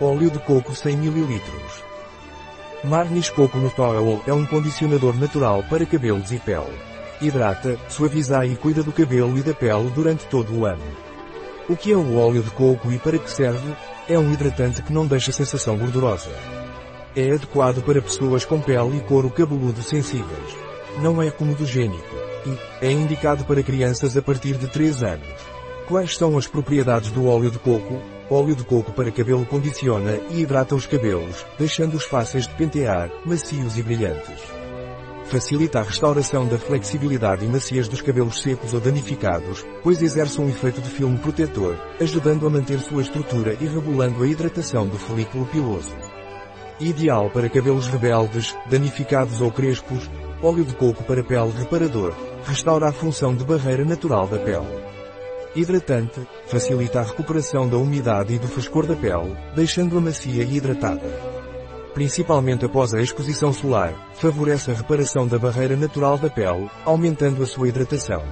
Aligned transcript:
Óleo 0.00 0.28
de 0.28 0.40
coco 0.40 0.74
100 0.74 0.92
ml. 1.06 1.40
Marnis 2.82 3.30
Coco 3.30 3.58
Natural 3.58 4.20
é 4.26 4.32
um 4.32 4.44
condicionador 4.44 5.14
natural 5.14 5.62
para 5.70 5.86
cabelos 5.86 6.32
e 6.32 6.38
pele. 6.40 6.76
Hidrata, 7.22 7.78
suaviza 7.88 8.44
e 8.44 8.56
cuida 8.56 8.82
do 8.82 8.90
cabelo 8.90 9.38
e 9.38 9.42
da 9.42 9.54
pele 9.54 9.88
durante 9.94 10.26
todo 10.26 10.52
o 10.52 10.66
ano. 10.66 10.82
O 11.68 11.76
que 11.76 11.92
é 11.92 11.96
o 11.96 12.16
óleo 12.16 12.42
de 12.42 12.50
coco 12.50 12.90
e 12.90 12.98
para 12.98 13.18
que 13.18 13.30
serve? 13.30 13.72
É 14.08 14.18
um 14.18 14.32
hidratante 14.32 14.82
que 14.82 14.92
não 14.92 15.06
deixa 15.06 15.30
sensação 15.30 15.78
gordurosa. 15.78 16.30
É 17.14 17.30
adequado 17.30 17.80
para 17.84 18.02
pessoas 18.02 18.44
com 18.44 18.60
pele 18.60 18.96
e 18.96 19.00
couro 19.00 19.30
cabeludo 19.30 19.80
sensíveis. 19.80 20.56
Não 21.00 21.22
é 21.22 21.30
comedogênico. 21.30 22.16
E 22.44 22.84
é 22.84 22.90
indicado 22.90 23.44
para 23.44 23.62
crianças 23.62 24.16
a 24.16 24.20
partir 24.20 24.56
de 24.56 24.66
3 24.66 25.04
anos. 25.04 25.53
Quais 25.86 26.16
são 26.16 26.38
as 26.38 26.46
propriedades 26.46 27.10
do 27.10 27.26
óleo 27.26 27.50
de 27.50 27.58
coco? 27.58 28.00
Óleo 28.30 28.56
de 28.56 28.64
coco 28.64 28.90
para 28.92 29.12
cabelo 29.12 29.44
condiciona 29.44 30.18
e 30.30 30.40
hidrata 30.40 30.74
os 30.74 30.86
cabelos, 30.86 31.44
deixando-os 31.58 32.04
fáceis 32.04 32.48
de 32.48 32.54
pentear, 32.54 33.10
macios 33.26 33.76
e 33.76 33.82
brilhantes. 33.82 34.40
Facilita 35.26 35.80
a 35.80 35.82
restauração 35.82 36.46
da 36.46 36.56
flexibilidade 36.56 37.44
e 37.44 37.48
maciez 37.48 37.86
dos 37.86 38.00
cabelos 38.00 38.40
secos 38.40 38.72
ou 38.72 38.80
danificados, 38.80 39.62
pois 39.82 40.00
exerce 40.00 40.40
um 40.40 40.48
efeito 40.48 40.80
de 40.80 40.88
filme 40.88 41.18
protetor, 41.18 41.76
ajudando 42.00 42.46
a 42.46 42.50
manter 42.50 42.78
sua 42.80 43.02
estrutura 43.02 43.54
e 43.60 43.66
regulando 43.66 44.22
a 44.22 44.26
hidratação 44.26 44.86
do 44.86 44.96
folículo 44.96 45.44
piloso. 45.44 45.94
Ideal 46.80 47.28
para 47.28 47.50
cabelos 47.50 47.88
rebeldes, 47.88 48.56
danificados 48.70 49.42
ou 49.42 49.52
crespos, 49.52 50.10
óleo 50.42 50.64
de 50.64 50.74
coco 50.76 51.04
para 51.04 51.22
pele 51.22 51.52
reparador, 51.58 52.14
restaura 52.46 52.88
a 52.88 52.92
função 52.92 53.34
de 53.34 53.44
barreira 53.44 53.84
natural 53.84 54.26
da 54.26 54.38
pele. 54.38 54.94
Hidratante, 55.54 56.20
facilita 56.46 57.00
a 57.00 57.04
recuperação 57.04 57.68
da 57.68 57.76
umidade 57.76 58.34
e 58.34 58.38
do 58.38 58.48
frescor 58.48 58.86
da 58.86 58.96
pele, 58.96 59.36
deixando-a 59.54 60.00
macia 60.00 60.42
e 60.42 60.56
hidratada 60.56 61.34
principalmente 61.94 62.64
após 62.64 62.92
a 62.92 63.00
exposição 63.00 63.52
solar, 63.52 63.94
favorece 64.14 64.70
a 64.70 64.74
reparação 64.74 65.26
da 65.26 65.38
barreira 65.38 65.76
natural 65.76 66.18
da 66.18 66.28
pele, 66.28 66.68
aumentando 66.84 67.42
a 67.42 67.46
sua 67.46 67.68
hidratação. 67.68 68.22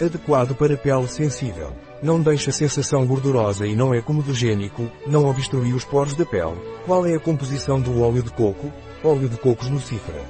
Adequado 0.00 0.54
para 0.54 0.76
pele 0.76 1.08
sensível. 1.08 1.72
Não 2.02 2.20
deixa 2.20 2.52
sensação 2.52 3.04
gordurosa 3.04 3.66
e 3.66 3.74
não 3.74 3.92
é 3.92 4.00
comedogênico, 4.00 4.88
não 5.06 5.26
obstrui 5.28 5.72
os 5.72 5.84
poros 5.84 6.14
da 6.14 6.24
pele. 6.24 6.56
Qual 6.84 7.04
é 7.06 7.16
a 7.16 7.20
composição 7.20 7.80
do 7.80 8.00
óleo 8.00 8.22
de 8.22 8.30
coco? 8.30 8.70
Óleo 9.02 9.28
de 9.28 9.36
cocos 9.36 9.68
nocifera. 9.68 10.24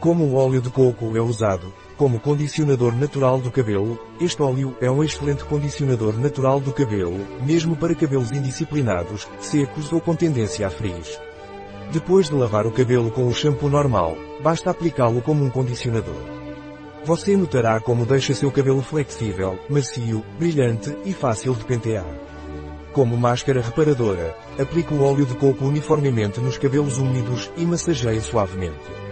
Como 0.00 0.24
o 0.24 0.34
óleo 0.36 0.62
de 0.62 0.70
coco 0.70 1.16
é 1.16 1.20
usado 1.20 1.72
como 1.96 2.18
condicionador 2.18 2.94
natural 2.94 3.40
do 3.40 3.50
cabelo, 3.50 3.98
este 4.20 4.42
óleo 4.42 4.76
é 4.80 4.90
um 4.90 5.02
excelente 5.02 5.44
condicionador 5.44 6.18
natural 6.18 6.60
do 6.60 6.72
cabelo, 6.72 7.24
mesmo 7.44 7.76
para 7.76 7.94
cabelos 7.94 8.32
indisciplinados, 8.32 9.28
secos 9.40 9.92
ou 9.92 10.00
com 10.00 10.14
tendência 10.14 10.66
a 10.66 10.70
frizz. 10.70 11.20
Depois 11.92 12.28
de 12.28 12.34
lavar 12.34 12.66
o 12.66 12.72
cabelo 12.72 13.10
com 13.10 13.28
o 13.28 13.32
shampoo 13.32 13.68
normal, 13.68 14.16
basta 14.42 14.70
aplicá-lo 14.70 15.22
como 15.22 15.44
um 15.44 15.50
condicionador. 15.50 16.20
Você 17.04 17.36
notará 17.36 17.78
como 17.78 18.06
deixa 18.06 18.34
seu 18.34 18.50
cabelo 18.50 18.82
flexível, 18.82 19.58
macio, 19.68 20.24
brilhante 20.38 20.96
e 21.04 21.12
fácil 21.12 21.54
de 21.54 21.64
pentear. 21.64 22.06
Como 22.92 23.16
máscara 23.16 23.60
reparadora, 23.60 24.36
aplique 24.58 24.94
o 24.94 25.02
óleo 25.02 25.26
de 25.26 25.34
coco 25.36 25.66
uniformemente 25.66 26.40
nos 26.40 26.58
cabelos 26.58 26.98
úmidos 26.98 27.50
e 27.56 27.64
massageie 27.64 28.20
suavemente. 28.20 29.03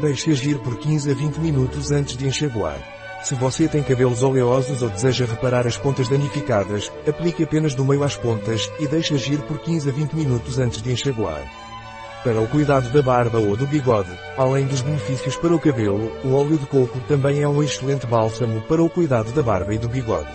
Deixe 0.00 0.30
agir 0.30 0.58
por 0.58 0.78
15 0.78 1.10
a 1.10 1.14
20 1.14 1.36
minutos 1.38 1.90
antes 1.90 2.16
de 2.16 2.26
enxaguar. 2.26 2.78
Se 3.22 3.34
você 3.34 3.68
tem 3.68 3.82
cabelos 3.82 4.22
oleosos 4.22 4.82
ou 4.82 4.88
deseja 4.88 5.26
reparar 5.26 5.66
as 5.66 5.76
pontas 5.76 6.08
danificadas, 6.08 6.90
aplique 7.06 7.44
apenas 7.44 7.74
do 7.74 7.84
meio 7.84 8.02
às 8.02 8.16
pontas 8.16 8.70
e 8.80 8.86
deixe 8.88 9.14
agir 9.14 9.38
por 9.42 9.58
15 9.58 9.88
a 9.88 9.92
20 9.92 10.12
minutos 10.14 10.58
antes 10.58 10.82
de 10.82 10.90
enxaguar. 10.90 11.42
Para 12.24 12.40
o 12.40 12.48
cuidado 12.48 12.88
da 12.90 13.02
barba 13.02 13.38
ou 13.38 13.56
do 13.56 13.66
bigode, 13.66 14.10
além 14.36 14.66
dos 14.66 14.80
benefícios 14.80 15.36
para 15.36 15.54
o 15.54 15.60
cabelo, 15.60 16.10
o 16.24 16.34
óleo 16.34 16.56
de 16.56 16.66
coco 16.66 16.98
também 17.06 17.40
é 17.40 17.48
um 17.48 17.62
excelente 17.62 18.06
bálsamo 18.06 18.60
para 18.62 18.82
o 18.82 18.88
cuidado 18.88 19.30
da 19.32 19.42
barba 19.42 19.74
e 19.74 19.78
do 19.78 19.88
bigode. 19.88 20.30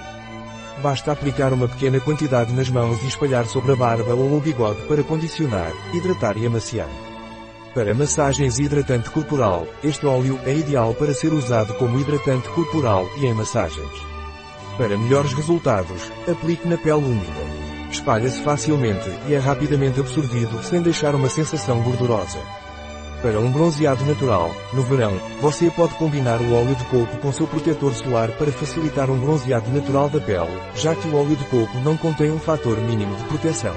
Basta 0.81 1.11
aplicar 1.11 1.51
uma 1.51 1.67
pequena 1.67 1.99
quantidade 1.99 2.53
nas 2.53 2.69
mãos 2.69 3.01
e 3.03 3.07
espalhar 3.07 3.45
sobre 3.47 3.71
a 3.71 3.75
barba 3.75 4.13
ou 4.13 4.37
o 4.37 4.39
bigode 4.39 4.81
para 4.83 5.03
condicionar, 5.03 5.73
hidratar 5.93 6.37
e 6.37 6.45
amaciar. 6.45 7.06
Para 7.77 7.93
massagens 7.93 8.57
hidratante 8.57 9.07
corporal, 9.11 9.67
este 9.83 10.03
óleo 10.07 10.39
é 10.47 10.51
ideal 10.51 10.95
para 10.95 11.13
ser 11.13 11.31
usado 11.31 11.75
como 11.75 11.99
hidratante 11.99 12.49
corporal 12.49 13.07
e 13.17 13.27
em 13.27 13.35
massagens. 13.35 13.91
Para 14.79 14.97
melhores 14.97 15.31
resultados, 15.33 16.11
aplique 16.27 16.67
na 16.67 16.75
pele 16.75 17.05
úmida. 17.05 17.31
Espalha-se 17.91 18.41
facilmente 18.41 19.07
e 19.27 19.35
é 19.35 19.37
rapidamente 19.37 19.99
absorvido 19.99 20.63
sem 20.63 20.81
deixar 20.81 21.13
uma 21.13 21.29
sensação 21.29 21.79
gordurosa. 21.83 22.39
Para 23.21 23.39
um 23.39 23.51
bronzeado 23.51 24.03
natural, 24.05 24.51
no 24.73 24.81
verão, 24.81 25.13
você 25.39 25.69
pode 25.69 25.93
combinar 25.97 26.41
o 26.41 26.55
óleo 26.55 26.73
de 26.73 26.83
coco 26.85 27.17
com 27.17 27.31
seu 27.31 27.45
protetor 27.45 27.93
solar 27.93 28.31
para 28.39 28.51
facilitar 28.51 29.11
um 29.11 29.19
bronzeado 29.19 29.69
natural 29.69 30.09
da 30.09 30.19
pele, 30.19 30.59
já 30.73 30.95
que 30.95 31.07
o 31.09 31.15
óleo 31.15 31.35
de 31.35 31.45
coco 31.45 31.77
não 31.83 31.95
contém 31.95 32.31
um 32.31 32.39
fator 32.39 32.75
mínimo 32.79 33.15
de 33.17 33.23
proteção. 33.25 33.75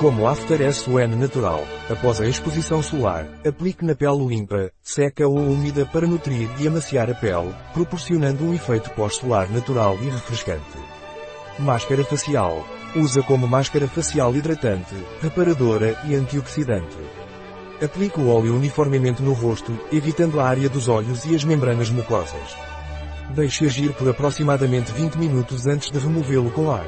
Como 0.00 0.26
After 0.26 0.72
SON 0.72 1.08
natural, 1.08 1.62
após 1.90 2.22
a 2.22 2.26
exposição 2.26 2.82
solar, 2.82 3.28
aplique 3.46 3.84
na 3.84 3.94
pele 3.94 4.26
limpa, 4.26 4.72
seca 4.82 5.28
ou 5.28 5.36
úmida 5.36 5.84
para 5.84 6.06
nutrir 6.06 6.48
e 6.58 6.66
amaciar 6.66 7.10
a 7.10 7.14
pele, 7.14 7.54
proporcionando 7.74 8.42
um 8.42 8.54
efeito 8.54 8.88
pós-solar 8.92 9.50
natural 9.50 9.98
e 10.00 10.08
refrescante. 10.08 10.78
Máscara 11.58 12.02
facial. 12.02 12.66
Usa 12.96 13.22
como 13.22 13.46
máscara 13.46 13.86
facial 13.86 14.34
hidratante, 14.34 14.94
reparadora 15.20 15.94
e 16.06 16.14
antioxidante. 16.14 16.96
Aplique 17.84 18.18
o 18.18 18.28
óleo 18.30 18.56
uniformemente 18.56 19.22
no 19.22 19.34
rosto, 19.34 19.78
evitando 19.92 20.40
a 20.40 20.48
área 20.48 20.70
dos 20.70 20.88
olhos 20.88 21.26
e 21.26 21.34
as 21.34 21.44
membranas 21.44 21.90
mucosas. 21.90 22.56
Deixe 23.34 23.66
agir 23.66 23.92
por 23.92 24.08
aproximadamente 24.08 24.92
20 24.92 25.16
minutos 25.16 25.66
antes 25.66 25.90
de 25.90 25.98
removê-lo 25.98 26.50
com 26.52 26.70
ar. 26.70 26.86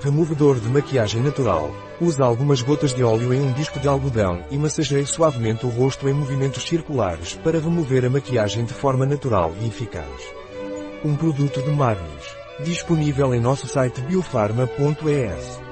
Removedor 0.00 0.60
de 0.60 0.68
maquiagem 0.68 1.22
natural. 1.22 1.70
Use 2.00 2.20
algumas 2.20 2.60
gotas 2.60 2.94
de 2.94 3.02
óleo 3.02 3.32
em 3.32 3.40
um 3.40 3.52
disco 3.52 3.80
de 3.80 3.88
algodão 3.88 4.44
e 4.50 4.58
massageie 4.58 5.06
suavemente 5.06 5.64
o 5.64 5.70
rosto 5.70 6.08
em 6.08 6.12
movimentos 6.12 6.62
circulares 6.64 7.34
para 7.42 7.58
remover 7.58 8.04
a 8.04 8.10
maquiagem 8.10 8.64
de 8.64 8.74
forma 8.74 9.06
natural 9.06 9.54
e 9.60 9.66
eficaz. 9.66 10.34
Um 11.04 11.16
produto 11.16 11.62
de 11.62 11.70
Marnis. 11.70 12.36
Disponível 12.62 13.34
em 13.34 13.40
nosso 13.40 13.66
site 13.66 14.00
biofarma.es. 14.02 15.65